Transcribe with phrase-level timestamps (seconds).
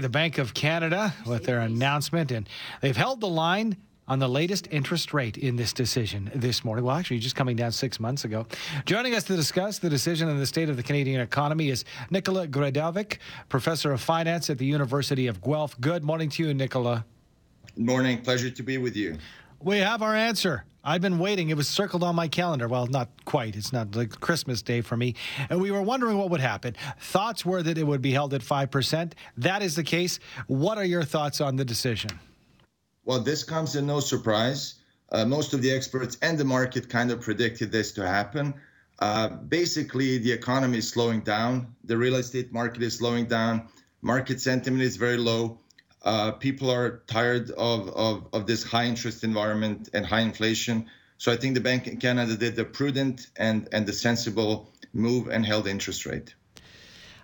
[0.00, 2.48] The Bank of Canada with their announcement, and
[2.80, 6.84] they've held the line on the latest interest rate in this decision this morning.
[6.84, 8.46] Well, actually, just coming down six months ago.
[8.86, 12.46] Joining us to discuss the decision and the state of the Canadian economy is Nikola
[12.46, 15.76] Gradojevic, professor of finance at the University of Guelph.
[15.80, 17.04] Good morning to you, Nikola.
[17.74, 18.22] Good morning.
[18.22, 19.18] Pleasure to be with you.
[19.60, 20.64] We have our answer.
[20.88, 21.50] I've been waiting.
[21.50, 22.66] It was circled on my calendar.
[22.66, 23.56] Well, not quite.
[23.56, 25.16] It's not like Christmas Day for me.
[25.50, 26.74] And we were wondering what would happen.
[26.98, 29.12] Thoughts were that it would be held at 5%.
[29.36, 30.18] That is the case.
[30.46, 32.18] What are your thoughts on the decision?
[33.04, 34.76] Well, this comes as no surprise.
[35.12, 38.54] Uh, most of the experts and the market kind of predicted this to happen.
[38.98, 41.74] Uh, basically, the economy is slowing down.
[41.84, 43.68] The real estate market is slowing down.
[44.00, 45.60] Market sentiment is very low.
[46.02, 50.86] Uh, people are tired of, of, of this high interest environment and high inflation.
[51.18, 55.28] So I think the Bank of Canada did the prudent and, and the sensible move
[55.28, 56.34] and held interest rate.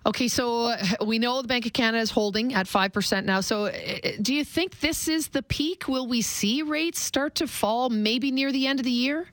[0.07, 3.41] Okay, so uh, we know the Bank of Canada is holding at 5% now.
[3.41, 3.73] So uh,
[4.21, 5.89] do you think this is the peak?
[5.89, 9.29] Will we see rates start to fall maybe near the end of the year?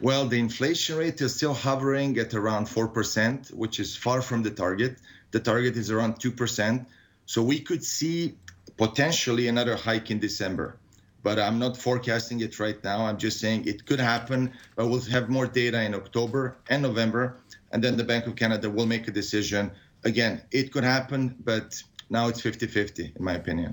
[0.00, 4.50] Well, the inflation rate is still hovering at around 4%, which is far from the
[4.50, 4.98] target.
[5.32, 6.86] The target is around 2%.
[7.26, 8.34] So we could see
[8.76, 10.76] potentially another hike in December.
[11.22, 13.06] But I'm not forecasting it right now.
[13.06, 17.36] I'm just saying it could happen, but we'll have more data in October and November.
[17.72, 19.70] And then the Bank of Canada will make a decision.
[20.04, 23.72] Again, it could happen, but now it's 50 50, in my opinion.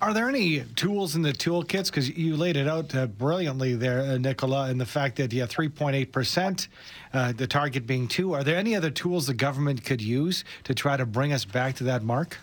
[0.00, 1.86] Are there any tools in the toolkits?
[1.86, 5.48] Because you laid it out uh, brilliantly there, uh, Nikola, and the fact that have
[5.48, 6.66] 3.8%,
[7.12, 8.32] uh, the target being two.
[8.32, 11.76] Are there any other tools the government could use to try to bring us back
[11.76, 12.38] to that mark?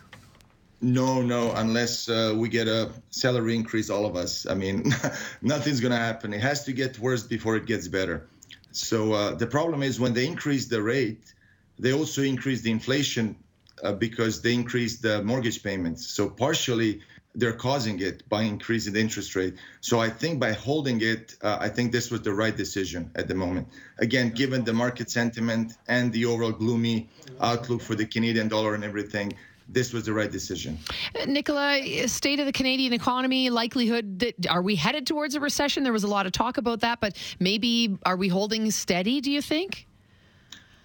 [0.81, 4.45] No, no, unless uh, we get a salary increase, all of us.
[4.47, 4.93] I mean,
[5.41, 6.33] nothing's going to happen.
[6.33, 8.29] It has to get worse before it gets better.
[8.71, 11.33] So uh, the problem is when they increase the rate,
[11.77, 13.35] they also increase the inflation
[13.83, 16.07] uh, because they increase the mortgage payments.
[16.07, 17.01] So partially,
[17.35, 19.55] they're causing it by increasing the interest rate.
[19.81, 23.27] So I think by holding it, uh, I think this was the right decision at
[23.27, 23.67] the moment.
[23.99, 27.09] Again, given the market sentiment and the overall gloomy
[27.39, 29.33] outlook for the Canadian dollar and everything,
[29.71, 30.77] this was the right decision.
[31.19, 35.83] Uh, Nikola, state of the Canadian economy, likelihood that are we headed towards a recession?
[35.83, 39.31] There was a lot of talk about that, but maybe are we holding steady, do
[39.31, 39.87] you think?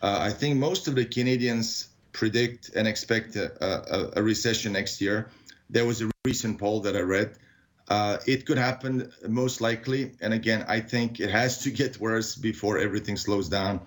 [0.02, 5.00] Uh, I think most of the Canadians predict and expect a, a, a, recession next
[5.00, 5.30] year.
[5.70, 7.36] There was a recent poll that I read.
[7.88, 10.12] Uh, it could happen most likely.
[10.20, 13.80] And again, I think it has to get worse before everything slows down.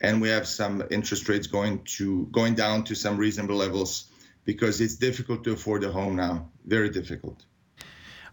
[0.00, 4.11] And we have some interest rates going to going down to some reasonable levels
[4.44, 6.48] because it's difficult to afford a home now.
[6.64, 7.44] Very difficult.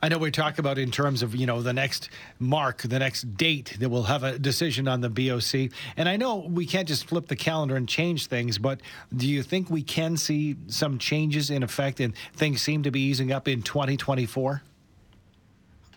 [0.02, 2.10] I know we talk about in terms of you know the next
[2.40, 6.38] mark, the next date that we'll have a decision on the BOC, and I know
[6.38, 8.58] we can't just flip the calendar and change things.
[8.58, 8.80] But
[9.14, 13.02] do you think we can see some changes in effect, and things seem to be
[13.02, 14.62] easing up in 2024?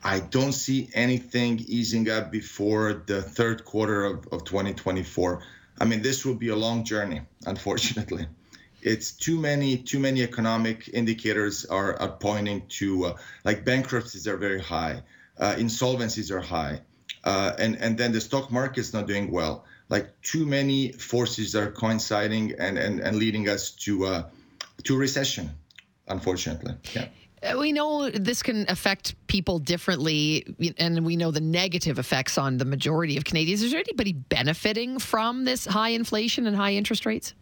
[0.05, 5.45] I don't see anything easing up before the third quarter of, of 2024.
[5.79, 8.27] I mean, this will be a long journey, unfortunately
[8.83, 14.37] it's too many too many economic indicators are, are pointing to uh, like bankruptcies are
[14.37, 15.01] very high
[15.39, 16.81] uh, insolvencies are high
[17.25, 21.71] uh, and and then the stock market's not doing well like too many forces are
[21.71, 24.25] coinciding and and, and leading us to uh,
[24.83, 25.51] to recession
[26.09, 27.07] unfortunately yeah
[27.43, 30.47] uh, we know this can affect people differently,
[30.79, 33.65] and we know the negative effects on the majority of Canadians.
[33.65, 37.35] Is there anybody benefiting from this high inflation and high interest rates?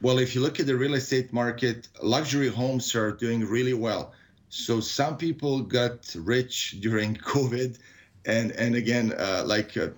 [0.00, 4.12] Well, if you look at the real estate market, luxury homes are doing really well.
[4.48, 7.78] So some people got rich during COVID,
[8.24, 9.88] and and again, uh, like uh,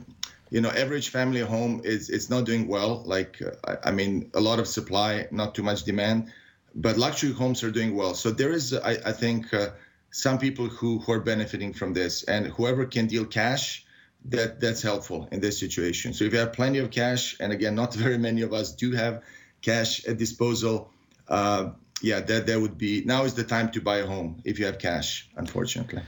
[0.51, 3.03] you know, average family home is it's not doing well.
[3.05, 6.33] Like uh, I, mean, a lot of supply, not too much demand,
[6.75, 8.15] but luxury homes are doing well.
[8.15, 9.71] So there is, I, I think, uh,
[10.11, 13.85] some people who who are benefiting from this, and whoever can deal cash.
[14.27, 16.13] That that's helpful in this situation.
[16.13, 18.93] So if you have plenty of cash, and again, not very many of us do
[18.93, 19.23] have,
[19.63, 20.91] cash at disposal,
[21.29, 21.71] uh,
[22.03, 24.67] yeah, that that would be now is the time to buy a home if you
[24.67, 25.29] have cash.
[25.37, 26.03] Unfortunately.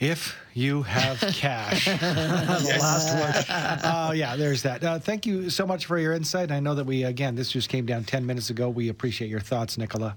[0.00, 1.84] If you have cash.
[1.86, 3.44] the last word.
[3.84, 4.84] Uh, yeah, there's that.
[4.84, 6.52] Uh, thank you so much for your insight.
[6.52, 8.68] I know that we, again, this just came down 10 minutes ago.
[8.68, 10.16] We appreciate your thoughts, Nikola.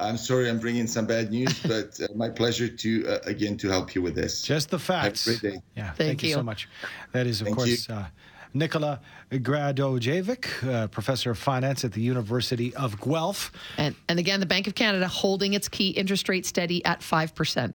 [0.00, 3.68] I'm sorry I'm bringing some bad news, but uh, my pleasure to, uh, again, to
[3.68, 4.42] help you with this.
[4.42, 5.24] Just the facts.
[5.24, 5.62] Have a great day.
[5.76, 6.28] Yeah, thank, thank you.
[6.30, 6.34] you.
[6.34, 6.68] so much.
[7.12, 7.88] That is, of thank course.
[8.54, 13.50] Nikola Gradojevic, uh, professor of finance at the University of Guelph.
[13.76, 17.72] And, and again, the Bank of Canada holding its key interest rate steady at 5%.